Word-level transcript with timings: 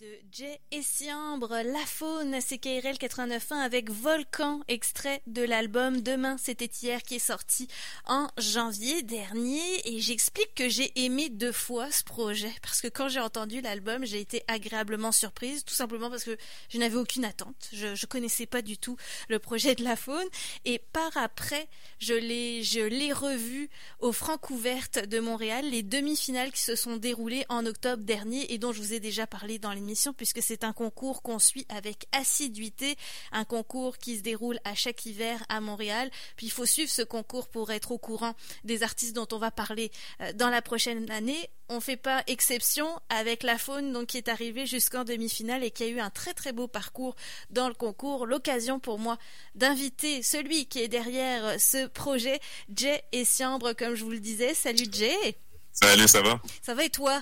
de 0.00 0.18
Jay 0.32 0.60
Essiambre, 0.72 1.50
La 1.64 1.84
Faune, 1.86 2.40
CKRL 2.40 2.96
89.1 2.96 3.54
avec 3.56 3.90
Volcan, 3.90 4.60
extrait 4.66 5.22
de 5.26 5.42
l'album 5.42 6.00
Demain 6.00 6.36
c'était 6.38 6.70
hier 6.82 7.02
qui 7.02 7.16
est 7.16 7.18
sorti 7.18 7.68
en 8.06 8.28
janvier 8.38 9.02
dernier. 9.02 9.60
Et 9.84 10.00
j'explique 10.00 10.54
que 10.54 10.68
j'ai 10.68 10.90
aimé 11.04 11.28
deux 11.28 11.52
fois 11.52 11.90
ce 11.90 12.02
projet 12.02 12.52
parce 12.62 12.80
que 12.80 12.88
quand 12.88 13.08
j'ai 13.08 13.20
entendu 13.20 13.60
l'album 13.60 14.04
j'ai 14.04 14.20
été 14.20 14.42
agréablement 14.48 15.12
surprise 15.12 15.64
tout 15.64 15.74
simplement 15.74 16.10
parce 16.10 16.24
que 16.24 16.36
je 16.70 16.78
n'avais 16.78 16.96
aucune 16.96 17.24
attente, 17.24 17.68
je, 17.72 17.94
je 17.94 18.06
connaissais 18.06 18.46
pas 18.46 18.62
du 18.62 18.78
tout 18.78 18.96
le 19.28 19.38
projet 19.38 19.74
de 19.74 19.84
La 19.84 19.96
Faune. 19.96 20.28
Et 20.64 20.78
par 20.78 21.16
après 21.16 21.68
je 21.98 22.14
l'ai 22.14 22.62
je 22.62 22.80
l'ai 22.80 23.12
revu 23.12 23.68
au 24.00 24.12
Francouverte 24.12 25.06
de 25.06 25.20
Montréal, 25.20 25.68
les 25.70 25.82
demi-finales 25.82 26.52
qui 26.52 26.62
se 26.62 26.74
sont 26.74 26.96
déroulées 26.96 27.44
en 27.48 27.66
octobre 27.66 28.02
dernier 28.02 28.52
et 28.52 28.58
dont 28.58 28.72
je 28.72 28.80
vous 28.80 28.94
ai 28.94 29.00
déjà 29.00 29.26
parlé 29.26 29.58
dans 29.58 29.72
puisque 30.16 30.42
c'est 30.42 30.64
un 30.64 30.72
concours 30.72 31.22
qu'on 31.22 31.38
suit 31.38 31.66
avec 31.68 32.06
assiduité, 32.12 32.96
un 33.32 33.44
concours 33.44 33.98
qui 33.98 34.16
se 34.16 34.22
déroule 34.22 34.58
à 34.64 34.74
chaque 34.74 35.04
hiver 35.06 35.44
à 35.48 35.60
Montréal. 35.60 36.10
Puis 36.36 36.46
il 36.46 36.50
faut 36.50 36.66
suivre 36.66 36.90
ce 36.90 37.02
concours 37.02 37.48
pour 37.48 37.70
être 37.70 37.92
au 37.92 37.98
courant 37.98 38.34
des 38.64 38.82
artistes 38.82 39.14
dont 39.14 39.28
on 39.32 39.38
va 39.38 39.50
parler 39.50 39.90
euh, 40.20 40.32
dans 40.32 40.50
la 40.50 40.62
prochaine 40.62 41.10
année. 41.10 41.48
On 41.68 41.80
fait 41.80 41.96
pas 41.96 42.22
exception 42.26 42.88
avec 43.08 43.42
la 43.42 43.58
faune 43.58 43.92
donc 43.92 44.08
qui 44.08 44.18
est 44.18 44.28
arrivée 44.28 44.66
jusqu'en 44.66 45.04
demi-finale 45.04 45.64
et 45.64 45.70
qui 45.70 45.84
a 45.84 45.88
eu 45.88 46.00
un 46.00 46.10
très 46.10 46.34
très 46.34 46.52
beau 46.52 46.68
parcours 46.68 47.16
dans 47.50 47.68
le 47.68 47.74
concours. 47.74 48.26
L'occasion 48.26 48.78
pour 48.78 48.98
moi 48.98 49.18
d'inviter 49.54 50.22
celui 50.22 50.66
qui 50.66 50.80
est 50.80 50.88
derrière 50.88 51.60
ce 51.60 51.86
projet, 51.86 52.40
Jay 52.74 53.02
Essiambre, 53.12 53.74
comme 53.76 53.94
je 53.94 54.04
vous 54.04 54.10
le 54.10 54.20
disais. 54.20 54.54
Salut 54.54 54.86
Jay. 54.90 55.36
Salut, 55.74 56.06
ça 56.06 56.22
va? 56.22 56.40
Ça 56.62 56.72
va 56.72 56.84
et 56.84 56.90
toi? 56.90 57.20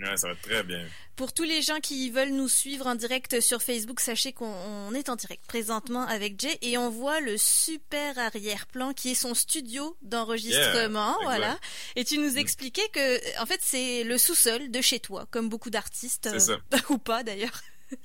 Ouais, 0.00 0.16
ça 0.16 0.26
va 0.26 0.34
très 0.34 0.64
bien. 0.64 0.84
Pour 1.14 1.32
tous 1.32 1.44
les 1.44 1.62
gens 1.62 1.78
qui 1.78 2.10
veulent 2.10 2.32
nous 2.32 2.48
suivre 2.48 2.88
en 2.88 2.96
direct 2.96 3.40
sur 3.40 3.62
Facebook, 3.62 4.00
sachez 4.00 4.32
qu'on 4.32 4.92
est 4.92 5.08
en 5.08 5.14
direct 5.14 5.46
présentement 5.46 6.02
avec 6.08 6.40
Jay 6.40 6.58
et 6.62 6.76
on 6.76 6.90
voit 6.90 7.20
le 7.20 7.36
super 7.38 8.18
arrière-plan 8.18 8.92
qui 8.92 9.12
est 9.12 9.14
son 9.14 9.34
studio 9.34 9.96
d'enregistrement, 10.02 11.16
Yeah, 11.20 11.22
voilà. 11.22 11.58
Et 11.94 12.04
tu 12.04 12.18
nous 12.18 12.38
expliquais 12.38 12.88
que, 12.92 13.40
en 13.40 13.46
fait, 13.46 13.60
c'est 13.62 14.02
le 14.02 14.18
sous-sol 14.18 14.72
de 14.72 14.80
chez 14.80 14.98
toi, 14.98 15.26
comme 15.30 15.48
beaucoup 15.48 15.70
d'artistes, 15.70 16.36
ça. 16.40 16.58
ou 16.90 16.98
pas 16.98 17.22
d'ailleurs. 17.22 17.62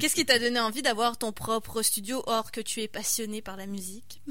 Qu'est-ce 0.00 0.14
qui 0.14 0.26
t'a 0.26 0.38
donné 0.38 0.60
envie 0.60 0.82
d'avoir 0.82 1.18
ton 1.18 1.32
propre 1.32 1.82
studio, 1.82 2.22
or 2.26 2.52
que 2.52 2.60
tu 2.60 2.80
es 2.80 2.88
passionné 2.88 3.42
par 3.42 3.56
la 3.56 3.66
musique? 3.66 4.22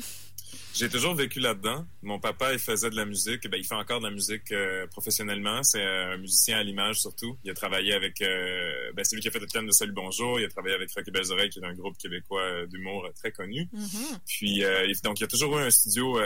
J'ai 0.74 0.90
toujours 0.90 1.16
vécu 1.16 1.40
là-dedans. 1.40 1.86
Mon 2.02 2.20
papa, 2.20 2.52
il 2.52 2.60
faisait 2.60 2.90
de 2.90 2.98
la 2.98 3.06
musique. 3.06 3.48
Ben, 3.50 3.58
il 3.58 3.64
fait 3.66 3.76
encore 3.76 4.00
de 4.00 4.06
la 4.06 4.12
musique 4.12 4.52
euh, 4.52 4.86
professionnellement. 4.88 5.64
C'est 5.64 5.82
euh, 5.82 6.14
un 6.14 6.18
musicien 6.18 6.58
à 6.58 6.64
l'image, 6.64 7.00
surtout. 7.00 7.38
Il 7.46 7.52
a 7.52 7.54
travaillé 7.54 7.94
avec... 7.94 8.22
Euh, 8.22 8.92
ben, 8.94 9.06
c'est 9.06 9.16
lui 9.16 9.22
qui 9.22 9.30
a 9.30 9.32
fait 9.32 9.40
le 9.40 9.48
thème 9.48 9.66
de 9.68 9.72
Salut 9.72 9.94
Bonjour. 9.94 10.38
Il 10.40 10.44
a 10.46 10.50
travaillé 10.50 10.76
avec 10.76 10.92
Rock 10.94 11.08
et 11.08 11.12
Belles 11.12 11.32
Oreilles, 11.32 11.50
qui 11.50 11.60
est 11.60 11.66
un 11.66 11.74
groupe 11.74 11.98
québécois 11.98 12.66
d'humour 12.66 13.06
euh, 13.06 13.12
très 13.14 13.32
connu. 13.32 13.70
Mhm. 13.72 14.20
Puis, 14.28 14.66
euh, 14.66 14.92
donc, 15.04 15.20
il 15.20 15.22
y 15.22 15.26
a 15.26 15.28
toujours 15.28 15.58
eu 15.58 15.62
un 15.62 15.70
studio 15.72 16.20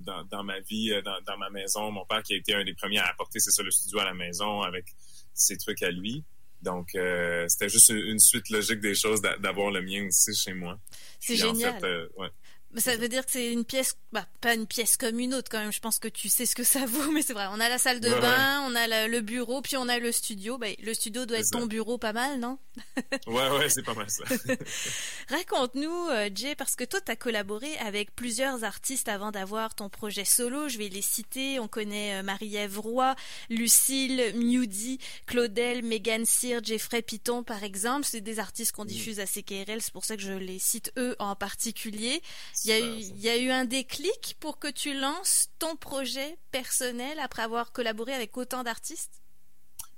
dans, 0.00 0.24
dans 0.24 0.42
ma 0.42 0.58
vie, 0.60 0.90
dans, 1.04 1.20
dans 1.24 1.38
ma 1.38 1.50
maison. 1.50 1.90
Mon 1.92 2.04
père 2.04 2.22
qui 2.24 2.34
a 2.34 2.36
été 2.36 2.54
un 2.54 2.64
des 2.64 2.74
premiers 2.74 2.98
à 2.98 3.06
apporter, 3.06 3.38
c'est 3.38 3.52
ça, 3.52 3.62
le 3.62 3.70
studio 3.70 4.00
à 4.00 4.04
la 4.04 4.14
maison 4.14 4.62
avec 4.62 4.86
ses 5.32 5.56
trucs 5.56 5.82
à 5.82 5.90
lui. 5.92 6.24
Donc, 6.60 6.94
euh, 6.94 7.46
c'était 7.48 7.68
juste 7.68 7.88
une 7.90 8.20
suite 8.20 8.48
logique 8.50 8.78
des 8.80 8.94
choses 8.94 9.20
d'a- 9.20 9.36
d'avoir 9.38 9.70
le 9.72 9.82
mien 9.82 10.06
aussi 10.06 10.32
chez 10.34 10.54
moi. 10.54 10.78
C'est 11.18 11.34
en 11.42 11.54
génial. 11.54 11.80
fait, 11.80 11.86
euh, 11.86 12.08
ouais. 12.16 12.28
Ça 12.76 12.96
veut 12.96 13.08
dire 13.08 13.24
que 13.26 13.32
c'est 13.32 13.52
une 13.52 13.64
pièce, 13.64 13.96
bah, 14.12 14.26
pas 14.40 14.54
une 14.54 14.66
pièce 14.66 14.96
comme 14.96 15.18
une 15.18 15.34
autre 15.34 15.48
quand 15.50 15.60
même. 15.60 15.72
Je 15.72 15.80
pense 15.80 15.98
que 15.98 16.08
tu 16.08 16.28
sais 16.28 16.46
ce 16.46 16.54
que 16.54 16.64
ça 16.64 16.86
vaut, 16.86 17.10
mais 17.12 17.22
c'est 17.22 17.34
vrai. 17.34 17.46
On 17.50 17.60
a 17.60 17.68
la 17.68 17.78
salle 17.78 18.00
de 18.00 18.08
Ouais, 18.08 18.20
bain, 18.20 18.62
on 18.66 18.74
a 18.74 18.86
la- 18.86 19.08
le 19.08 19.20
bureau, 19.20 19.60
puis 19.62 19.76
on 19.76 19.88
a 19.88 19.98
le 19.98 20.10
studio. 20.12 20.56
Bah, 20.58 20.68
le 20.82 20.94
studio 20.94 21.26
doit 21.26 21.38
être 21.38 21.46
ça. 21.46 21.58
ton 21.58 21.66
bureau 21.66 21.98
pas 21.98 22.12
mal, 22.12 22.38
non? 22.40 22.58
Ouais, 23.26 23.50
ouais, 23.50 23.68
c'est 23.68 23.82
pas 23.82 23.94
mal 23.94 24.08
ça. 24.08 24.24
Raconte-nous, 25.28 26.08
euh, 26.10 26.30
Jay, 26.34 26.54
parce 26.54 26.74
que 26.76 26.84
toi, 26.84 27.00
tu 27.00 27.10
as 27.12 27.16
collaboré 27.16 27.76
avec 27.78 28.14
plusieurs 28.14 28.64
artistes 28.64 29.08
avant 29.08 29.30
d'avoir 29.30 29.74
ton 29.74 29.88
projet 29.88 30.24
solo. 30.24 30.68
Je 30.68 30.78
vais 30.78 30.88
les 30.88 31.02
citer. 31.02 31.58
On 31.60 31.68
connaît 31.68 32.14
euh, 32.20 32.22
Marie-Ève 32.22 32.78
Roy, 32.78 33.14
Lucille, 33.50 34.32
Mewdy, 34.36 34.98
Claudel, 35.26 35.82
Megan 35.84 36.24
Cyr, 36.24 36.60
Jeffrey 36.62 37.02
Piton, 37.02 37.42
par 37.42 37.62
exemple. 37.64 38.06
C'est 38.08 38.20
des 38.20 38.38
artistes 38.38 38.72
qu'on 38.72 38.84
diffuse 38.84 39.20
à 39.20 39.26
CKRL. 39.26 39.80
C'est 39.80 39.92
pour 39.92 40.04
ça 40.04 40.16
que 40.16 40.22
je 40.22 40.32
les 40.32 40.58
cite 40.58 40.92
eux 40.98 41.16
en 41.18 41.36
particulier. 41.36 42.22
Il 42.64 42.68
y, 42.70 42.72
a 42.72 42.78
eu, 42.80 43.02
Super, 43.02 43.04
ça. 43.08 43.12
il 43.16 43.22
y 43.22 43.28
a 43.28 43.36
eu 43.38 43.50
un 43.50 43.64
déclic 43.64 44.36
pour 44.40 44.58
que 44.58 44.68
tu 44.68 44.94
lances 44.98 45.48
ton 45.58 45.76
projet 45.76 46.36
personnel 46.50 47.18
après 47.20 47.42
avoir 47.42 47.72
collaboré 47.72 48.12
avec 48.14 48.36
autant 48.36 48.62
d'artistes? 48.62 49.22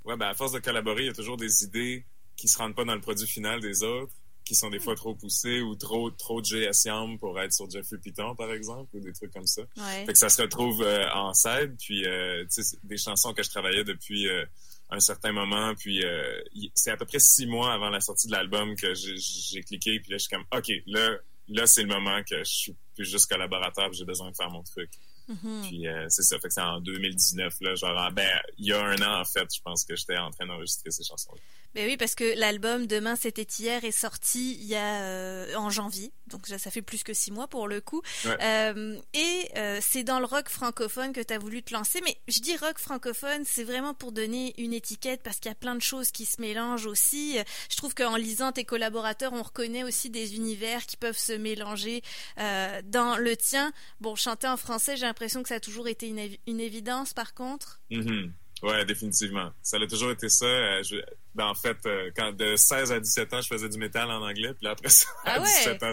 Ouais, 0.03 0.15
ben 0.17 0.27
à 0.27 0.33
force 0.33 0.51
de 0.51 0.59
collaborer, 0.59 1.03
il 1.03 1.07
y 1.07 1.09
a 1.09 1.13
toujours 1.13 1.37
des 1.37 1.63
idées 1.63 2.05
qui 2.37 2.47
se 2.47 2.57
rendent 2.57 2.75
pas 2.75 2.85
dans 2.85 2.95
le 2.95 3.01
produit 3.01 3.27
final 3.27 3.59
des 3.59 3.81
autres, 3.83 4.13
qui 4.43 4.53
sont 4.53 4.69
des 4.69 4.79
fois 4.79 4.95
trop 4.95 5.15
poussées 5.15 5.61
ou 5.61 5.75
trop 5.75 6.11
trop 6.11 6.43
Jay 6.43 6.67
Assiam 6.67 7.17
pour 7.17 7.39
être 7.41 7.51
sur 7.53 7.67
Jeffrey 7.69 7.97
Piton, 7.97 8.35
par 8.35 8.51
exemple, 8.51 8.95
ou 8.95 8.99
des 8.99 9.13
trucs 9.13 9.33
comme 9.33 9.47
ça. 9.47 9.63
Ouais. 9.77 10.05
Fait 10.05 10.13
que 10.13 10.17
ça 10.19 10.29
se 10.29 10.41
retrouve 10.41 10.83
euh, 10.83 11.09
en 11.13 11.33
scène, 11.33 11.75
puis 11.77 12.05
euh, 12.05 12.45
des 12.83 12.97
chansons 12.97 13.33
que 13.33 13.41
je 13.41 13.49
travaillais 13.49 13.83
depuis 13.83 14.27
euh, 14.27 14.45
un 14.91 14.99
certain 14.99 15.31
moment, 15.31 15.73
puis 15.73 16.05
euh, 16.05 16.39
c'est 16.75 16.91
à 16.91 16.97
peu 16.97 17.05
près 17.05 17.17
six 17.19 17.47
mois 17.47 17.73
avant 17.73 17.89
la 17.89 18.01
sortie 18.01 18.27
de 18.27 18.33
l'album 18.33 18.75
que 18.75 18.93
j'ai- 18.93 19.17
j'ai 19.17 19.63
cliqué, 19.63 19.99
puis 19.99 20.11
là 20.11 20.17
je 20.19 20.25
suis 20.27 20.29
comme 20.29 20.45
ok, 20.55 20.71
là 20.85 21.17
là 21.47 21.65
c'est 21.67 21.83
le 21.83 21.89
moment 21.89 22.21
que 22.23 22.39
je 22.39 22.43
suis 22.51 22.75
plus 22.95 23.09
juste 23.09 23.29
collaborateur, 23.29 23.91
j'ai 23.93 24.05
besoin 24.05 24.31
de 24.31 24.35
faire 24.35 24.49
mon 24.49 24.63
truc. 24.63 24.89
Mhm. 25.27 25.61
Puis 25.63 25.87
euh, 25.87 26.05
c'est 26.09 26.21
ça, 26.23 26.37
fait 26.39 26.47
que 26.49 26.53
c'est 26.53 26.61
en 26.61 26.79
2019 26.81 27.53
là, 27.61 27.75
genre 27.75 27.97
en- 27.99 28.11
ben 28.11 28.29
il 28.57 28.65
y 28.67 28.73
a 28.73 28.81
un 28.83 28.97
an 29.01 29.21
en 29.21 29.25
fait, 29.25 29.47
je 29.55 29.61
pense 29.61 29.83
que 29.83 29.95
j'étais 29.95 30.17
en 30.17 30.29
train 30.31 30.45
d'enregistrer 30.45 30.91
ces 30.91 31.03
chansons. 31.03 31.31
-là. 31.33 31.39
Ben 31.73 31.87
oui, 31.89 31.97
parce 31.97 32.15
que 32.15 32.37
l'album 32.39 32.87
Demain 32.87 33.17
c'était 33.17 33.45
hier 33.59 33.83
est 33.83 33.91
sorti 33.91 34.53
il 34.53 34.63
y 34.65 34.75
a 34.75 35.01
euh, 35.01 35.55
en 35.55 35.69
janvier, 35.69 36.13
donc 36.27 36.47
ça, 36.47 36.57
ça 36.57 36.71
fait 36.71 36.81
plus 36.81 37.03
que 37.03 37.13
six 37.13 37.31
mois 37.31 37.47
pour 37.49 37.67
le 37.67 37.81
coup. 37.81 38.01
Ouais. 38.23 38.37
Euh, 38.41 38.97
et 39.13 39.51
euh, 39.57 39.79
c'est 39.81 40.03
dans 40.03 40.19
le 40.19 40.25
rock 40.25 40.47
francophone 40.47 41.11
que 41.11 41.19
tu 41.21 41.33
as 41.33 41.37
voulu 41.37 41.63
te 41.63 41.73
lancer. 41.73 41.99
Mais 42.05 42.17
je 42.29 42.39
dis 42.39 42.55
rock 42.55 42.77
francophone, 42.79 43.43
c'est 43.45 43.65
vraiment 43.65 43.93
pour 43.93 44.13
donner 44.13 44.53
une 44.57 44.71
étiquette 44.73 45.21
parce 45.21 45.37
qu'il 45.41 45.49
y 45.49 45.51
a 45.51 45.55
plein 45.55 45.75
de 45.75 45.81
choses 45.81 46.11
qui 46.11 46.25
se 46.25 46.39
mélangent 46.39 46.85
aussi. 46.85 47.37
Je 47.69 47.75
trouve 47.75 47.93
qu'en 47.93 48.15
lisant 48.15 48.53
tes 48.53 48.63
collaborateurs, 48.63 49.33
on 49.33 49.43
reconnaît 49.43 49.83
aussi 49.83 50.09
des 50.09 50.35
univers 50.35 50.85
qui 50.85 50.95
peuvent 50.95 51.17
se 51.17 51.33
mélanger 51.33 52.03
dans 52.37 53.17
le 53.19 53.35
tien. 53.35 53.73
Bon, 53.99 54.15
chanter 54.15 54.47
en 54.47 54.55
français, 54.57 54.95
j'ai 54.95 55.05
l'impression 55.15 55.41
que 55.43 55.49
ça 55.49 55.55
a 55.55 55.59
toujours 55.61 55.87
été 55.87 56.07
une, 56.09 56.19
une 56.45 56.59
évidence 56.59 57.13
par 57.13 57.33
contre? 57.33 57.79
Mhm. 57.89 58.33
Ouais, 58.63 58.83
définitivement. 58.85 59.51
Ça 59.61 59.77
a 59.77 59.85
toujours 59.87 60.11
été 60.11 60.27
ça. 60.29 60.45
Euh, 60.45 60.81
je- 60.83 60.95
ben, 61.35 61.45
en 61.47 61.53
fait, 61.55 61.77
euh, 61.85 62.09
quand 62.15 62.31
de 62.31 62.55
16 62.55 62.91
à 62.91 62.99
17 63.01 63.33
ans, 63.33 63.41
je 63.41 63.47
faisais 63.47 63.67
du 63.67 63.77
métal 63.77 64.09
en 64.09 64.21
anglais, 64.25 64.53
puis 64.53 64.63
là, 64.63 64.71
après 64.71 64.89
ça, 64.89 65.05
Ah 65.25 65.33
à 65.35 65.39
ouais? 65.41 65.45
17 65.45 65.83
ans, 65.83 65.91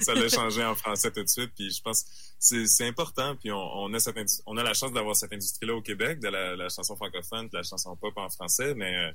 ça, 0.00 0.14
l'a 0.14 0.28
changé 0.28 0.64
en 0.64 0.74
français 0.74 1.10
tout 1.12 1.22
de 1.22 1.28
suite. 1.28 1.52
Puis 1.56 1.70
je 1.70 1.80
pense 1.80 2.02
que 2.02 2.66
c'est 2.66 2.86
important. 2.86 3.36
Puis 3.36 3.50
on, 3.52 3.56
on 3.58 3.94
a 3.94 3.98
cette 4.00 4.16
on 4.46 4.56
a 4.56 4.62
la 4.64 4.74
chance 4.74 4.92
d'avoir 4.92 5.14
cette 5.16 5.32
industrie-là 5.32 5.74
au 5.74 5.82
Québec, 5.82 6.18
de 6.20 6.28
la, 6.28 6.56
la 6.56 6.68
chanson 6.68 6.96
francophone, 6.96 7.48
de 7.48 7.56
la 7.56 7.62
chanson 7.62 7.94
pop 7.96 8.12
en 8.16 8.28
français. 8.28 8.74
Mais 8.74 8.94
euh, 8.96 9.12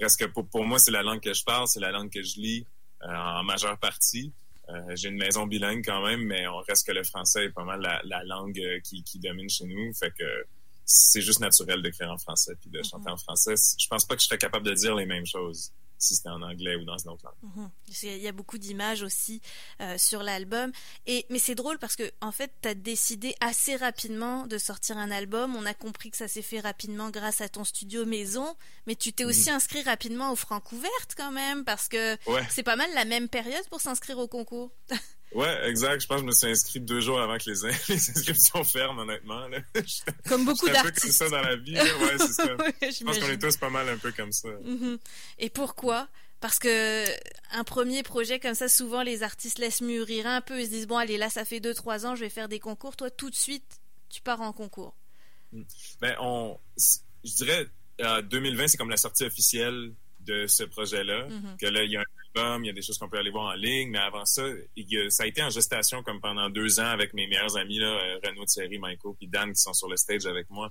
reste 0.00 0.18
que 0.20 0.24
pour, 0.26 0.48
pour 0.48 0.64
moi, 0.64 0.78
c'est 0.78 0.90
la 0.90 1.02
langue 1.02 1.20
que 1.20 1.34
je 1.34 1.44
parle, 1.44 1.68
c'est 1.68 1.80
la 1.80 1.90
langue 1.92 2.10
que 2.10 2.22
je 2.22 2.40
lis 2.40 2.66
euh, 3.02 3.06
en 3.14 3.42
majeure 3.44 3.78
partie. 3.78 4.32
Euh, 4.70 4.96
J'ai 4.96 5.08
une 5.08 5.18
maison 5.18 5.46
bilingue 5.46 5.84
quand 5.84 6.02
même, 6.06 6.22
mais 6.22 6.46
on 6.48 6.58
reste 6.58 6.86
que 6.86 6.92
le 6.92 7.02
français 7.04 7.46
est 7.46 7.50
pas 7.50 7.64
mal 7.64 7.80
la, 7.80 8.00
la 8.04 8.22
langue 8.24 8.58
euh, 8.60 8.80
qui, 8.80 9.02
qui 9.02 9.18
domine 9.18 9.48
chez 9.48 9.64
nous. 9.66 9.92
Fait 9.94 10.12
que 10.16 10.24
c'est 10.84 11.22
juste 11.22 11.40
naturel 11.40 11.82
d'écrire 11.82 12.10
en 12.10 12.18
français 12.18 12.54
puis 12.60 12.70
de 12.70 12.82
chanter 12.82 13.10
en 13.10 13.16
français. 13.16 13.54
Je 13.78 13.86
pense 13.88 14.04
pas 14.04 14.16
que 14.16 14.22
je 14.22 14.26
serais 14.26 14.38
capable 14.38 14.66
de 14.66 14.74
dire 14.74 14.94
les 14.94 15.06
mêmes 15.06 15.26
choses 15.26 15.72
si 16.00 16.16
c'était 16.16 16.30
en 16.30 16.42
anglais 16.42 16.74
ou 16.76 16.84
dans 16.84 16.96
une 16.96 17.10
autre 17.10 17.24
langue. 17.24 17.54
Mhm. 17.54 17.70
Il 18.02 18.18
y 18.18 18.26
a 18.26 18.32
beaucoup 18.32 18.58
d'images 18.58 19.02
aussi 19.02 19.40
euh, 19.80 19.98
sur 19.98 20.22
l'album. 20.22 20.72
Et 21.06 21.26
mais 21.30 21.38
c'est 21.38 21.54
drôle 21.54 21.78
parce 21.78 21.94
que 21.94 22.10
en 22.20 22.32
fait, 22.32 22.52
tu 22.62 22.68
as 22.68 22.74
décidé 22.74 23.34
assez 23.40 23.76
rapidement 23.76 24.46
de 24.46 24.58
sortir 24.58 24.96
un 24.96 25.10
album. 25.10 25.54
On 25.54 25.66
a 25.66 25.74
compris 25.74 26.10
que 26.10 26.16
ça 26.16 26.26
s'est 26.26 26.42
fait 26.42 26.60
rapidement 26.60 27.10
grâce 27.10 27.40
à 27.40 27.48
ton 27.48 27.64
studio 27.64 28.06
maison, 28.06 28.56
mais 28.86 28.96
tu 28.96 29.12
t'es 29.12 29.24
aussi 29.24 29.50
inscrit 29.50 29.82
rapidement 29.82 30.32
au 30.32 30.36
Francouverte 30.36 31.14
quand 31.16 31.32
même 31.32 31.64
parce 31.64 31.88
que 31.88 32.16
Ouais, 32.30 32.46
c'est 32.50 32.62
pas 32.62 32.76
mal 32.76 32.90
la 32.94 33.04
même 33.04 33.28
période 33.28 33.66
pour 33.68 33.80
s'inscrire 33.80 34.18
au 34.18 34.26
concours. 34.26 34.72
ouais, 35.34 35.68
exact. 35.68 36.00
Je 36.02 36.06
pense 36.06 36.16
que 36.16 36.22
je 36.22 36.26
me 36.26 36.32
suis 36.32 36.46
inscrit 36.46 36.80
deux 36.80 37.00
jours 37.00 37.20
avant 37.20 37.38
que 37.38 37.50
les, 37.50 37.64
in- 37.64 37.68
les 37.88 38.10
inscriptions 38.10 38.64
ferment, 38.64 39.02
honnêtement. 39.02 39.46
là. 39.48 39.58
Comme 40.28 40.44
beaucoup 40.44 40.66
j'étais 40.66 40.78
un 40.78 40.82
peu 40.82 40.88
comme 40.90 40.94
d'artistes. 40.94 41.18
ça 41.18 41.28
dans 41.30 41.40
la 41.42 41.56
vie. 41.56 41.74
Ouais, 41.76 42.18
c'est 42.18 42.32
ça. 42.32 42.44
Ouais, 42.56 42.74
Je 42.92 43.04
pense 43.04 43.18
qu'on 43.18 43.28
est 43.28 43.38
tous 43.40 43.56
pas 43.56 43.70
mal 43.70 43.88
un 43.88 43.96
peu 43.98 44.12
comme 44.12 44.32
ça. 44.32 44.48
Mhm. 44.64 44.98
Et 45.38 45.50
pourquoi? 45.50 46.08
Parce 46.40 46.58
que 46.58 47.04
un 47.52 47.64
premier 47.64 48.02
projet 48.02 48.40
comme 48.40 48.54
ça, 48.54 48.68
souvent 48.68 49.02
les 49.02 49.22
artistes 49.22 49.58
laissent 49.58 49.82
mûrir 49.82 50.26
un 50.26 50.40
peu. 50.40 50.58
Ils 50.60 50.66
se 50.66 50.70
disent 50.70 50.86
bon 50.86 50.96
allez 50.96 51.18
là 51.18 51.28
ça 51.28 51.44
fait 51.44 51.60
deux 51.60 51.74
trois 51.74 52.06
ans, 52.06 52.14
je 52.14 52.20
vais 52.20 52.30
faire 52.30 52.48
des 52.48 52.58
concours. 52.60 52.96
Toi 52.96 53.10
tout 53.10 53.28
de 53.30 53.34
suite 53.34 53.80
tu 54.08 54.22
pars 54.22 54.40
en 54.40 54.52
concours. 54.52 54.94
Ben, 56.00 56.14
on, 56.20 56.58
je 57.24 57.34
dirais, 57.34 57.66
euh, 58.00 58.22
2020, 58.22 58.68
c'est 58.68 58.76
comme 58.76 58.88
la 58.90 58.96
sortie 58.96 59.24
officielle 59.24 59.92
de 60.20 60.46
ce 60.46 60.64
projet-là. 60.64 61.28
Mhm. 61.28 61.56
Que 61.60 61.66
là, 61.66 61.84
il 61.84 61.92
y 61.92 61.96
a 61.96 62.00
un 62.00 62.04
album, 62.26 62.64
il 62.64 62.68
y 62.68 62.70
a 62.70 62.72
des 62.72 62.82
choses 62.82 62.98
qu'on 62.98 63.08
peut 63.08 63.18
aller 63.18 63.30
voir 63.30 63.46
en 63.46 63.54
ligne, 63.54 63.90
mais 63.90 63.98
avant 63.98 64.24
ça, 64.24 64.42
il 64.76 65.10
ça 65.10 65.24
a 65.24 65.26
été 65.26 65.42
en 65.42 65.50
gestation 65.50 66.02
comme 66.02 66.20
pendant 66.20 66.48
deux 66.50 66.80
ans 66.80 66.86
avec 66.86 67.14
mes 67.14 67.26
meilleurs 67.26 67.56
amis, 67.56 67.78
là, 67.78 67.88
euh, 67.88 68.18
Renaud 68.24 68.44
Thierry, 68.44 68.78
Michael 68.78 69.14
puis 69.16 69.26
Dan 69.26 69.52
qui 69.52 69.60
sont 69.60 69.72
sur 69.72 69.88
le 69.88 69.96
stage 69.96 70.26
avec 70.26 70.48
moi. 70.50 70.70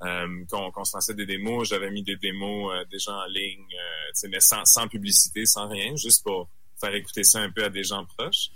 qu'on 0.00 0.84
se 0.84 0.96
lançait 0.96 1.14
des 1.14 1.26
démos. 1.26 1.68
J'avais 1.68 1.90
mis 1.90 2.02
des 2.02 2.16
démos 2.16 2.72
déjà 2.90 3.12
en 3.12 3.26
ligne, 3.26 3.66
mais 4.28 4.40
sans, 4.40 4.64
sans 4.64 4.88
publicité, 4.88 5.44
sans 5.46 5.68
rien, 5.68 5.94
juste 5.96 6.24
pour 6.24 6.48
faire 6.80 6.94
écouter 6.94 7.22
ça 7.22 7.40
un 7.40 7.50
peu 7.50 7.64
à 7.64 7.68
des 7.68 7.84
gens 7.84 8.06
proches. 8.06 8.48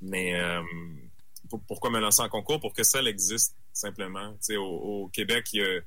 Mais 0.00 0.40
pourquoi 1.66 1.90
me 1.90 2.00
lancer 2.00 2.22
en 2.22 2.28
concours? 2.28 2.60
Pour 2.60 2.72
que 2.72 2.84
ça 2.84 3.02
existe, 3.02 3.56
simplement. 3.72 4.36
Au, 4.50 4.62
au 4.62 5.08
Québec, 5.08 5.48
il 5.52 5.60
y 5.60 5.64
a 5.64 5.80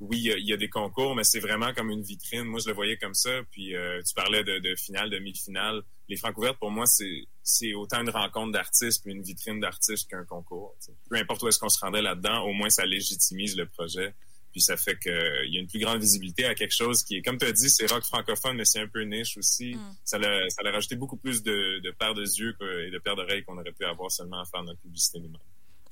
oui, 0.00 0.30
il 0.36 0.46
y, 0.46 0.52
a, 0.52 0.56
des 0.56 0.68
concours, 0.68 1.14
mais 1.16 1.24
c'est 1.24 1.40
vraiment 1.40 1.72
comme 1.72 1.90
une 1.90 2.02
vitrine. 2.02 2.44
Moi, 2.44 2.60
je 2.60 2.68
le 2.68 2.74
voyais 2.74 2.98
comme 2.98 3.14
ça. 3.14 3.30
Puis 3.50 3.74
euh, 3.74 4.02
tu 4.02 4.14
parlais 4.14 4.44
de, 4.44 4.58
de 4.58 4.74
finale, 4.76 5.08
demi-finale. 5.08 5.82
Les 6.08 6.16
francs 6.16 6.36
ouvertes, 6.36 6.58
pour 6.58 6.70
moi, 6.70 6.84
c'est 6.86 7.74
autant 7.74 8.02
une 8.02 8.10
rencontre 8.10 8.52
d'artistes 8.52 9.02
puis 9.02 9.12
une 9.12 9.22
vitrine 9.22 9.58
d'artistes 9.58 10.08
qu'un 10.08 10.24
concours. 10.24 10.76
Peu 11.08 11.16
importe 11.16 11.42
où 11.42 11.48
est-ce 11.48 11.58
qu'on 11.58 11.70
se 11.70 11.80
rendait 11.80 12.02
là-dedans, 12.02 12.42
au 12.44 12.52
moins 12.52 12.68
ça 12.68 12.84
légitimise 12.84 13.56
le 13.56 13.66
projet. 13.66 14.14
Puis 14.52 14.60
ça 14.60 14.76
fait 14.76 14.98
qu'il 14.98 15.12
y 15.12 15.58
a 15.58 15.60
une 15.60 15.66
plus 15.66 15.80
grande 15.80 16.00
visibilité 16.00 16.44
à 16.44 16.54
quelque 16.54 16.74
chose 16.74 17.02
qui 17.02 17.16
est, 17.16 17.22
comme 17.22 17.36
tu 17.38 17.44
as 17.44 17.52
dit, 17.52 17.68
c'est 17.68 17.90
rock 17.90 18.04
francophone, 18.04 18.56
mais 18.56 18.64
c'est 18.64 18.80
un 18.80 18.88
peu 18.88 19.02
niche 19.02 19.36
aussi. 19.36 19.74
Mm. 19.74 19.96
Ça 20.04 20.18
l'a 20.18 20.48
ça 20.48 20.62
rajouté 20.62 20.96
beaucoup 20.96 21.16
plus 21.16 21.42
de, 21.42 21.80
de 21.80 21.90
paires 21.90 22.14
de 22.14 22.22
yeux 22.22 22.56
et 22.86 22.90
de 22.90 22.98
paires 22.98 23.16
d'oreilles 23.16 23.44
qu'on 23.44 23.58
aurait 23.58 23.72
pu 23.72 23.84
avoir 23.84 24.10
seulement 24.10 24.40
à 24.40 24.44
faire 24.44 24.62
notre 24.62 24.80
publicité 24.80 25.18
nous-mêmes. 25.18 25.40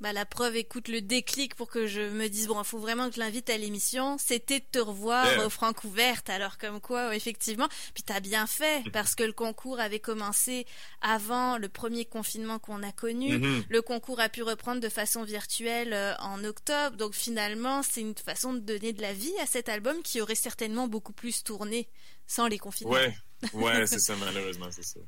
Bah, 0.01 0.13
la 0.13 0.27
preuve, 0.27 0.57
écoute, 0.57 0.89
le 0.89 1.01
déclic 1.01 1.55
pour 1.55 1.69
que 1.69 1.87
je 1.87 2.01
me 2.01 2.29
dise, 2.29 2.49
bon, 2.49 2.61
il 2.61 2.65
faut 2.65 2.79
vraiment 2.79 3.09
que 3.09 3.15
je 3.15 3.21
l'invite 3.21 3.49
à 3.49 3.57
l'émission, 3.57 4.19
c'était 4.19 4.59
de 4.59 4.65
te 4.71 4.79
revoir 4.79 5.27
au 5.47 5.49
Francouverte. 5.49 6.29
Alors, 6.31 6.59
comme 6.59 6.81
quoi, 6.81 7.15
effectivement, 7.15 7.69
puis 7.95 8.03
t'as 8.03 8.21
bien 8.21 8.47
fait, 8.47 8.85
parce 8.93 9.15
que 9.15 9.23
le 9.23 9.33
concours 9.33 9.79
avait 9.79 10.01
commencé 10.01 10.67
avant 11.01 11.59
le 11.59 11.69
premier 11.69 12.05
confinement 12.05 12.59
qu'on 12.59 12.83
a 12.83 12.93
connu. 12.93 13.39
Mm-hmm. 13.39 13.65
Le 13.69 13.83
concours 13.83 14.21
a 14.21 14.29
pu 14.29 14.43
reprendre 14.43 14.81
de 14.81 14.89
façon 14.89 15.23
virtuelle 15.23 15.93
euh, 15.93 16.15
en 16.19 16.43
octobre. 16.43 16.97
Donc, 16.97 17.15
finalement, 17.15 17.83
c'est 17.83 18.01
une 18.01 18.17
façon 18.17 18.53
de 18.53 18.59
donner 18.59 18.93
de 18.93 19.01
la 19.01 19.13
vie 19.13 19.35
à 19.41 19.47
cet 19.47 19.69
album 19.69 20.03
qui 20.03 20.21
aurait 20.21 20.35
certainement 20.35 20.89
beaucoup 20.89 21.13
plus 21.13 21.45
tourné 21.45 21.89
sans 22.27 22.49
les 22.49 22.59
confinements. 22.59 22.95
Ouais, 22.95 23.15
ouais, 23.53 23.87
c'est 23.87 24.01
ça, 24.01 24.17
malheureusement, 24.17 24.69
c'est 24.71 24.85
ça. 24.85 25.01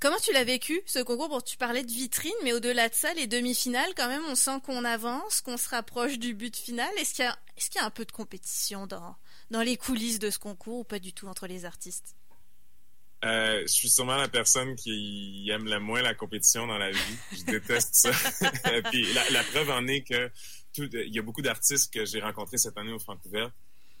Comment 0.00 0.18
tu 0.18 0.32
l'as 0.32 0.44
vécu 0.44 0.80
ce 0.86 0.98
concours 1.00 1.28
Bon, 1.28 1.40
tu 1.40 1.56
parlais 1.56 1.84
de 1.84 1.90
vitrine, 1.90 2.32
mais 2.42 2.52
au-delà 2.52 2.88
de 2.88 2.94
ça, 2.94 3.12
les 3.14 3.26
demi-finales, 3.26 3.92
quand 3.96 4.08
même, 4.08 4.24
on 4.28 4.34
sent 4.34 4.60
qu'on 4.64 4.84
avance, 4.84 5.40
qu'on 5.40 5.56
se 5.56 5.68
rapproche 5.68 6.18
du 6.18 6.34
but 6.34 6.56
final. 6.56 6.90
Est-ce 6.98 7.14
qu'il 7.14 7.24
y 7.24 7.28
a, 7.28 7.38
est-ce 7.56 7.70
qu'il 7.70 7.80
y 7.80 7.84
a 7.84 7.86
un 7.86 7.90
peu 7.90 8.04
de 8.04 8.12
compétition 8.12 8.86
dans 8.86 9.16
dans 9.50 9.62
les 9.62 9.76
coulisses 9.76 10.18
de 10.18 10.30
ce 10.30 10.38
concours 10.38 10.80
ou 10.80 10.84
pas 10.84 10.98
du 10.98 11.12
tout 11.12 11.26
entre 11.26 11.46
les 11.46 11.64
artistes? 11.64 12.14
Euh, 13.24 13.60
je 13.62 13.72
suis 13.72 13.90
sûrement 13.90 14.16
la 14.16 14.28
personne 14.28 14.76
qui 14.76 15.46
aime 15.52 15.66
le 15.66 15.78
moins 15.78 16.00
la 16.00 16.14
compétition 16.14 16.66
dans 16.66 16.78
la 16.78 16.90
vie. 16.90 17.16
Je 17.32 17.44
déteste 17.44 17.94
ça. 17.94 18.10
Puis 18.90 19.06
la, 19.30 19.44
preuve 19.44 19.70
en 19.70 19.86
est 19.86 20.02
que 20.02 20.30
il 20.78 21.14
y 21.14 21.18
a 21.18 21.22
beaucoup 21.22 21.42
d'artistes 21.42 21.92
que 21.92 22.04
j'ai 22.04 22.20
rencontrés 22.20 22.56
cette 22.56 22.78
année 22.78 22.92
au 22.92 22.98
Vancouver 22.98 23.48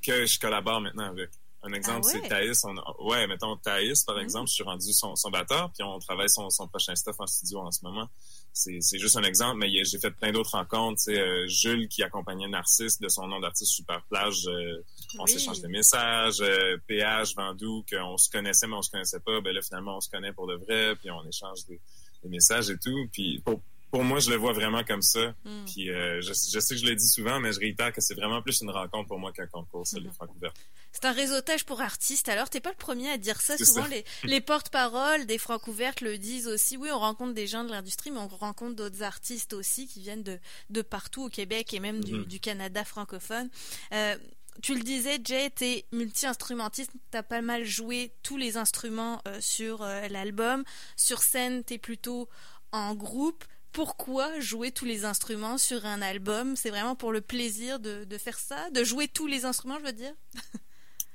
que 0.02 0.24
je 0.24 0.38
collabore 0.38 0.80
maintenant 0.80 1.10
avec. 1.10 1.30
Un 1.62 1.72
exemple, 1.74 2.06
ah 2.06 2.08
c'est 2.10 2.28
Thaïs. 2.28 2.62
ouais, 3.00 3.26
mettons 3.26 3.56
Thaïs, 3.56 4.04
par 4.04 4.16
mm. 4.16 4.20
exemple, 4.20 4.48
je 4.48 4.54
suis 4.54 4.62
rendu 4.62 4.92
son, 4.92 5.14
son 5.14 5.30
batteur, 5.30 5.70
puis 5.72 5.82
on 5.82 5.98
travaille 5.98 6.30
son, 6.30 6.48
son 6.48 6.66
prochain 6.68 6.94
stuff 6.94 7.16
en 7.18 7.26
studio 7.26 7.60
en 7.60 7.70
ce 7.70 7.84
moment. 7.84 8.08
C'est 8.52 8.98
juste 8.98 9.16
un 9.16 9.22
exemple, 9.22 9.58
mais 9.58 9.70
j'ai 9.84 9.98
fait 9.98 10.10
plein 10.10 10.32
d'autres 10.32 10.56
rencontres. 10.56 11.02
Euh, 11.08 11.46
Jules 11.46 11.88
qui 11.88 12.02
accompagnait 12.02 12.48
Narcisse 12.48 12.98
de 12.98 13.08
son 13.08 13.28
nom 13.28 13.40
d'artiste 13.40 13.72
Super 13.72 14.02
Plage, 14.08 14.46
euh, 14.48 14.82
on 15.18 15.26
s'échange 15.26 15.60
des 15.60 15.68
messages. 15.68 16.40
Euh, 16.40 16.76
PH, 16.86 17.34
Vandou, 17.36 17.84
qu'on 17.90 18.16
se 18.16 18.28
connaissait 18.28 18.66
mais 18.66 18.74
on 18.74 18.82
se 18.82 18.90
connaissait 18.90 19.20
pas, 19.20 19.40
ben 19.40 19.54
là 19.54 19.62
finalement 19.62 19.96
on 19.96 20.00
se 20.00 20.08
connaît 20.08 20.32
pour 20.32 20.46
de 20.46 20.56
vrai, 20.56 20.96
puis 20.96 21.10
on 21.10 21.22
échange 21.28 21.64
des, 21.66 21.80
des 22.22 22.28
messages 22.28 22.70
et 22.70 22.78
tout. 22.78 23.08
Puis 23.12 23.40
pour, 23.44 23.60
pour 23.90 24.04
moi, 24.04 24.20
je 24.20 24.30
le 24.30 24.36
vois 24.36 24.52
vraiment 24.52 24.84
comme 24.84 25.02
ça. 25.02 25.34
Hmm. 25.44 25.64
Puis 25.66 25.90
euh, 25.90 26.20
je, 26.20 26.32
sais 26.32 26.74
que 26.74 26.80
je 26.80 26.86
le 26.86 26.94
dis 26.94 27.08
souvent, 27.08 27.40
mais 27.40 27.52
je 27.52 27.60
réitère 27.60 27.92
que 27.92 28.00
c'est 28.00 28.14
vraiment 28.14 28.42
plus 28.42 28.60
une 28.60 28.70
rencontre 28.70 29.08
pour 29.08 29.18
moi 29.18 29.32
qu'un 29.32 29.46
concours, 29.46 29.86
ça, 29.86 29.98
les 29.98 30.08
hmm. 30.08 30.12
francs 30.12 30.30
ouverts. 30.36 30.54
C'est 30.92 31.04
un 31.04 31.12
réseautage 31.12 31.64
pour 31.64 31.80
artistes. 31.80 32.28
Alors, 32.28 32.50
t'es 32.50 32.60
pas 32.60 32.70
le 32.70 32.76
premier 32.76 33.10
à 33.10 33.18
dire 33.18 33.40
ça. 33.40 33.56
Souvent, 33.58 33.86
les, 33.86 34.04
les 34.24 34.40
porte-paroles 34.40 35.26
des 35.26 35.38
francs 35.38 35.66
ouvertes 35.68 36.00
le 36.00 36.18
disent 36.18 36.48
aussi. 36.48 36.76
Oui, 36.76 36.90
on 36.92 36.98
rencontre 36.98 37.34
des 37.34 37.46
gens 37.46 37.64
de 37.64 37.70
l'industrie, 37.70 38.10
mais 38.10 38.18
on 38.18 38.28
rencontre 38.28 38.76
d'autres 38.76 39.02
artistes 39.02 39.52
aussi 39.52 39.86
qui 39.86 40.00
viennent 40.00 40.22
de, 40.22 40.38
de 40.70 40.82
partout 40.82 41.24
au 41.24 41.28
Québec 41.28 41.74
et 41.74 41.80
même 41.80 42.02
du, 42.02 42.14
hmm. 42.14 42.24
du 42.24 42.40
Canada 42.40 42.84
francophone. 42.84 43.48
Euh, 43.92 44.16
tu 44.62 44.74
le 44.74 44.82
disais, 44.82 45.18
Jay, 45.24 45.50
t'es 45.50 45.86
multi-instrumentiste, 45.92 46.92
t'as 47.10 47.22
pas 47.22 47.40
mal 47.40 47.64
joué 47.64 48.12
tous 48.22 48.36
les 48.36 48.56
instruments 48.56 49.22
euh, 49.26 49.40
sur 49.40 49.82
euh, 49.82 50.06
l'album. 50.08 50.64
Sur 50.96 51.22
scène, 51.22 51.64
t'es 51.64 51.78
plutôt 51.78 52.28
en 52.72 52.94
groupe 52.94 53.44
pourquoi 53.72 54.40
jouer 54.40 54.72
tous 54.72 54.84
les 54.84 55.04
instruments 55.04 55.58
sur 55.58 55.86
un 55.86 56.02
album? 56.02 56.56
C'est 56.56 56.70
vraiment 56.70 56.96
pour 56.96 57.12
le 57.12 57.20
plaisir 57.20 57.78
de, 57.78 58.06
faire 58.18 58.38
ça, 58.38 58.70
de 58.70 58.84
jouer 58.84 59.08
tous 59.08 59.26
les 59.26 59.44
instruments, 59.44 59.78
je 59.80 59.86
veux 59.86 59.92
dire? 59.92 60.14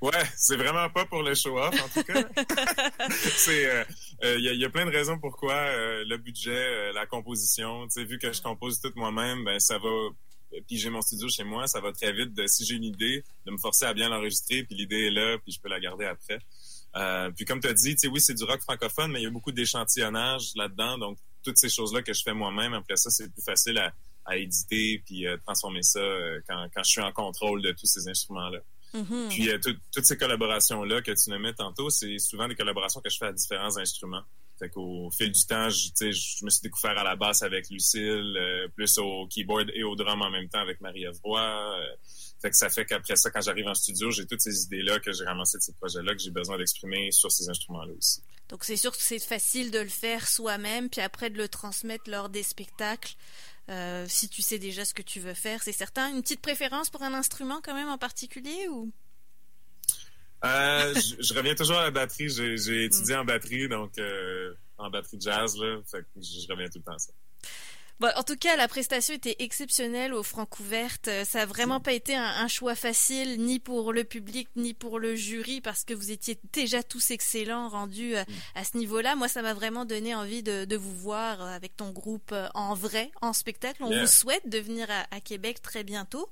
Ouais, 0.01 0.23
c'est 0.35 0.57
vraiment 0.57 0.89
pas 0.89 1.05
pour 1.05 1.23
le 1.23 1.33
show-off, 1.33 1.73
en 1.81 1.87
tout 1.87 2.03
cas. 2.03 2.21
c'est, 3.09 3.61
il 3.61 3.65
euh, 3.65 3.83
euh, 4.25 4.39
y, 4.39 4.65
a, 4.65 4.69
plein 4.69 4.85
de 4.85 4.91
raisons 4.91 5.17
pourquoi 5.17 5.53
euh, 5.53 6.03
le 6.05 6.17
budget, 6.17 6.91
la 6.91 7.05
composition. 7.05 7.87
Tu 7.87 7.93
sais, 7.93 8.03
vu 8.03 8.19
que 8.19 8.31
je 8.31 8.41
compose 8.41 8.81
tout 8.81 8.91
moi-même, 8.95 9.45
ben 9.45 9.57
ça 9.57 9.79
va. 9.79 9.89
Puis 10.67 10.77
j'ai 10.77 10.89
mon 10.89 11.01
studio 11.01 11.29
chez 11.29 11.45
moi, 11.45 11.65
ça 11.67 11.79
va 11.79 11.93
très 11.93 12.11
vite. 12.11 12.33
De, 12.33 12.45
si 12.45 12.65
j'ai 12.65 12.75
une 12.75 12.83
idée, 12.83 13.23
de 13.45 13.51
me 13.51 13.57
forcer 13.57 13.85
à 13.85 13.93
bien 13.93 14.09
l'enregistrer, 14.09 14.63
puis 14.63 14.75
l'idée 14.75 15.05
est 15.05 15.11
là, 15.11 15.37
puis 15.39 15.53
je 15.53 15.61
peux 15.61 15.69
la 15.69 15.79
garder 15.79 16.05
après. 16.05 16.39
puis 17.35 17.45
comme 17.45 17.61
tu 17.61 17.67
as 17.67 17.73
dit, 17.73 17.95
oui, 18.11 18.19
c'est 18.19 18.35
du 18.35 18.43
rock 18.43 18.61
francophone, 18.61 19.11
mais 19.13 19.21
il 19.21 19.23
y 19.23 19.27
a 19.27 19.31
beaucoup 19.31 19.53
d'échantillonnage 19.53 20.51
là-dedans, 20.55 20.97
donc 20.97 21.17
toutes 21.45 21.57
ces 21.57 21.69
choses-là 21.69 22.01
que 22.01 22.13
je 22.13 22.23
fais 22.23 22.33
moi-même. 22.33 22.73
Après 22.73 22.97
ça, 22.97 23.09
c'est 23.09 23.31
plus 23.31 23.43
facile 23.43 23.77
à, 23.77 23.93
éditer 24.35 25.03
puis 25.05 25.27
euh, 25.27 25.37
transformer 25.45 25.83
ça 25.83 25.99
euh, 25.99 26.41
quand, 26.47 26.67
je 26.77 26.89
suis 26.89 27.01
en 27.01 27.11
contrôle 27.11 27.61
de 27.61 27.71
tous 27.73 27.85
ces 27.85 28.07
instruments-là. 28.07 28.59
Mm-hmm. 28.95 29.29
Puis 29.29 29.49
euh, 29.51 29.59
toutes 29.59 30.05
ces 30.05 30.17
collaborations-là 30.17 31.03
que 31.03 31.11
tu 31.11 31.29
nommais 31.29 31.53
tantôt, 31.53 31.91
c'est 31.91 32.17
souvent 32.17 32.47
des 32.47 32.55
collaborations 32.55 33.01
que 33.01 33.09
je 33.11 33.17
fais 33.17 33.27
à 33.27 33.31
différents 33.31 33.77
instruments. 33.77 34.23
Fait 34.57 34.69
qu'au 34.69 35.11
fil 35.11 35.31
du 35.31 35.45
temps, 35.45 35.69
je, 35.69 35.89
je 35.99 36.45
me 36.45 36.49
suis 36.49 36.61
découvert 36.63 36.97
à 36.97 37.03
la 37.03 37.15
basse 37.15 37.43
avec 37.43 37.69
Lucille, 37.69 38.39
plus 38.73 38.97
au 38.97 39.27
keyboard 39.27 39.69
et 39.75 39.83
au 39.83 39.95
drum 39.95 40.21
en 40.21 40.31
même 40.31 40.49
temps 40.49 40.61
avec 40.61 40.81
Marie-Ève 40.81 41.19
Roy. 41.23 41.77
fait 42.41 42.49
que 42.49 42.55
ça 42.55 42.69
fait 42.69 42.85
qu'après 42.85 43.17
ça, 43.17 43.29
quand 43.29 43.41
j'arrive 43.41 43.67
en 43.67 43.75
studio, 43.75 44.09
j'ai 44.11 44.25
toutes 44.25 44.41
ces 44.41 44.63
idées-là 44.63 44.99
que 44.99 45.11
j'ai 45.11 45.25
ramassées 45.25 45.57
de 45.57 45.63
ces 45.63 45.73
projets-là 45.73 46.15
que 46.15 46.21
j'ai 46.21 46.31
besoin 46.31 46.57
d'exprimer 46.57 47.11
sur 47.11 47.31
ces 47.31 47.47
instruments-là 47.49 47.91
aussi. 47.95 48.23
Donc 48.49 48.63
c'est 48.63 48.77
sûr 48.77 48.91
que 48.91 49.01
c'est 49.01 49.19
facile 49.19 49.71
de 49.71 49.79
le 49.79 49.89
faire 49.89 50.27
soi-même, 50.27 50.89
puis 50.89 51.01
après 51.01 51.29
de 51.29 51.37
le 51.37 51.47
transmettre 51.47 52.09
lors 52.09 52.29
des 52.29 52.43
spectacles. 52.43 53.15
Euh, 53.69 54.05
si 54.07 54.29
tu 54.29 54.43
sais 54.43 54.59
déjà 54.59 54.85
ce 54.85 54.93
que 54.93 55.01
tu 55.01 55.19
veux 55.19 55.33
faire, 55.33 55.63
c'est 55.63 55.71
certain. 55.71 56.09
Une 56.09 56.21
petite 56.21 56.41
préférence 56.41 56.89
pour 56.89 57.01
un 57.01 57.13
instrument 57.13 57.61
quand 57.63 57.73
même 57.73 57.89
en 57.89 57.97
particulier 57.97 58.67
ou? 58.69 58.91
Euh, 60.43 60.93
je, 60.93 61.33
reviens 61.33 61.55
toujours 61.55 61.77
à 61.77 61.83
la 61.83 61.91
batterie. 61.91 62.29
J'ai 62.29 62.85
étudié 62.85 63.15
mm. 63.15 63.19
en 63.19 63.25
batterie, 63.25 63.67
donc 63.67 63.97
euh, 63.97 64.53
en 64.77 64.89
batterie 64.91 65.17
jazz, 65.19 65.57
là, 65.57 65.79
fait 65.85 66.05
je 66.15 66.47
reviens 66.51 66.67
tout 66.67 66.77
le 66.79 66.83
temps 66.83 66.93
à 66.93 66.99
ça. 66.99 67.13
Bon, 68.01 68.09
en 68.17 68.23
tout 68.23 68.35
cas, 68.35 68.57
la 68.57 68.67
prestation 68.67 69.13
était 69.13 69.37
exceptionnelle 69.39 70.13
au 70.13 70.21
Francouverte. 70.21 71.07
Euh, 71.07 71.23
ça 71.23 71.39
n'a 71.39 71.45
vraiment 71.45 71.79
pas 71.79 71.93
été 71.93 72.13
un, 72.13 72.47
choix 72.49 72.75
facile, 72.75 73.39
ni 73.39 73.59
pour 73.59 73.93
le 73.93 74.03
public, 74.03 74.49
ni 74.57 74.73
pour 74.73 74.99
le 74.99 75.15
jury, 75.15 75.61
parce 75.61 75.85
que 75.85 75.93
vous 75.93 76.11
étiez 76.11 76.37
déjà 76.51 76.83
tous 76.83 77.11
excellents 77.11 77.69
rendus 77.69 78.17
euh, 78.17 78.23
à 78.53 78.65
ce 78.65 78.77
niveau-là. 78.77 79.15
Moi, 79.15 79.29
ça 79.29 79.41
m'a 79.41 79.53
vraiment 79.53 79.85
donné 79.85 80.13
envie 80.13 80.43
de, 80.43 80.75
vous 80.75 80.93
voir 80.93 81.41
euh, 81.41 81.55
avec 81.55 81.77
ton 81.77 81.91
groupe 81.91 82.35
en 82.53 82.73
vrai, 82.73 83.11
en 83.21 83.31
spectacle. 83.31 83.81
On 83.81 83.97
vous 83.97 84.07
souhaite 84.07 84.49
de 84.49 84.57
venir 84.59 84.87
à, 84.89 85.21
Québec 85.21 85.61
très 85.61 85.83
bientôt 85.83 86.29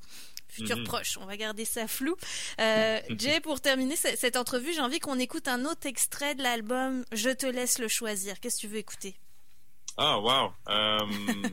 futur 0.49 0.77
mm-hmm. 0.77 0.83
proche. 0.83 1.17
On 1.19 1.25
va 1.25 1.37
garder 1.37 1.65
ça 1.65 1.87
flou. 1.87 2.15
Jay, 2.59 3.39
pour 3.41 3.61
terminer 3.61 3.95
cette 3.95 4.35
entrevue, 4.35 4.73
j'ai 4.73 4.81
envie 4.81 4.99
qu'on 4.99 5.17
écoute 5.17 5.47
un 5.47 5.63
autre 5.65 5.87
extrait 5.87 6.35
de 6.35 6.43
l'album 6.43 7.05
Je 7.13 7.29
te 7.29 7.45
laisse 7.45 7.79
le 7.79 7.87
choisir. 7.87 8.39
Qu'est-ce 8.39 8.57
que 8.57 8.61
tu 8.61 8.67
veux 8.67 8.77
écouter? 8.77 9.15
Ah, 9.97 10.19
wow. 10.19 10.53
Euh, 10.69 10.99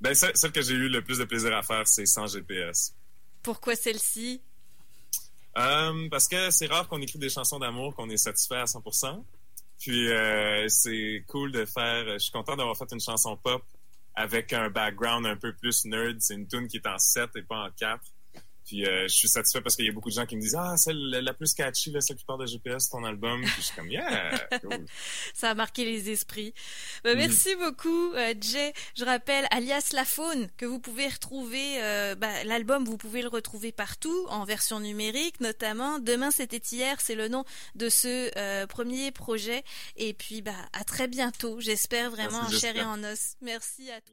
ben, 0.00 0.14
celle, 0.14 0.52
que 0.52 0.62
j'ai 0.62 0.74
eu 0.74 0.88
le 0.88 1.02
plus 1.02 1.18
de 1.18 1.24
plaisir 1.24 1.54
à 1.56 1.62
faire, 1.62 1.86
c'est 1.86 2.06
sans 2.06 2.26
GPS. 2.26 2.94
Pourquoi 3.42 3.76
celle-ci? 3.76 4.40
Euh, 5.58 6.08
parce 6.08 6.28
que 6.28 6.50
c'est 6.50 6.66
rare 6.66 6.88
qu'on 6.88 7.00
écrit 7.02 7.18
des 7.18 7.28
chansons 7.28 7.58
d'amour 7.58 7.94
qu'on 7.94 8.08
est 8.08 8.16
satisfait 8.16 8.56
à 8.56 8.64
100%. 8.64 9.22
Puis 9.78 10.10
euh, 10.10 10.66
c'est 10.68 11.24
cool 11.28 11.52
de 11.52 11.64
faire. 11.64 12.04
Je 12.14 12.18
suis 12.18 12.32
content 12.32 12.56
d'avoir 12.56 12.76
fait 12.76 12.90
une 12.92 13.00
chanson 13.00 13.36
pop 13.36 13.62
avec 14.14 14.52
un 14.52 14.70
background 14.70 15.26
un 15.26 15.36
peu 15.36 15.54
plus 15.54 15.84
nerd. 15.84 16.16
C'est 16.20 16.34
une 16.34 16.46
tune 16.46 16.68
qui 16.68 16.78
est 16.78 16.86
en 16.86 16.98
7 16.98 17.30
et 17.36 17.42
pas 17.42 17.66
en 17.66 17.70
4. 17.70 18.00
Puis 18.64 18.86
euh, 18.86 19.08
je 19.08 19.14
suis 19.14 19.28
satisfait 19.28 19.60
parce 19.60 19.76
qu'il 19.76 19.86
y 19.86 19.88
a 19.88 19.92
beaucoup 19.92 20.10
de 20.10 20.14
gens 20.14 20.26
qui 20.26 20.36
me 20.36 20.40
disent 20.40 20.56
Ah, 20.58 20.76
celle 20.76 20.96
la 20.96 21.34
plus 21.34 21.54
catchy, 21.54 21.90
là, 21.90 22.00
celle 22.00 22.16
qui 22.16 22.24
de 22.26 22.46
GPS, 22.46 22.88
ton 22.88 23.04
album. 23.04 23.42
Puis 23.42 23.54
je 23.58 23.62
suis 23.62 23.76
comme 23.76 23.90
Yeah, 23.90 24.48
cool. 24.62 24.86
Ça 25.34 25.50
a 25.50 25.54
marqué 25.54 25.84
les 25.84 26.10
esprits. 26.10 26.54
Bah, 27.04 27.14
merci 27.14 27.54
beaucoup, 27.56 28.12
euh, 28.12 28.34
Jay. 28.40 28.72
Je 28.96 29.04
rappelle, 29.04 29.46
alias 29.50 29.90
La 29.92 30.04
Faune, 30.04 30.48
que 30.56 30.66
vous 30.66 30.78
pouvez 30.78 31.08
retrouver, 31.08 31.82
euh, 31.82 32.14
bah, 32.14 32.44
l'album, 32.44 32.84
vous 32.84 32.96
pouvez 32.96 33.22
le 33.22 33.28
retrouver 33.28 33.72
partout, 33.72 34.26
en 34.28 34.44
version 34.44 34.80
numérique 34.80 35.40
notamment. 35.40 35.98
Demain, 35.98 36.30
c'était 36.30 36.62
hier, 36.72 37.00
c'est 37.00 37.14
le 37.14 37.28
nom 37.28 37.44
de 37.74 37.88
ce 37.88 38.66
premier 38.66 39.10
projet. 39.10 39.64
Et 39.96 40.14
puis, 40.14 40.42
bah, 40.42 40.52
à 40.72 40.84
très 40.84 41.08
bientôt. 41.08 41.60
J'espère 41.60 42.10
vraiment 42.10 42.40
en 42.40 42.50
chair 42.50 42.76
et 42.76 42.82
en 42.82 43.02
os. 43.02 43.36
Merci 43.40 43.90
à 43.90 44.00
tous. 44.00 44.10